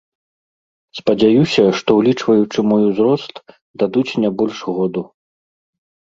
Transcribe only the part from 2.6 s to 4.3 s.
мой узрост дадуць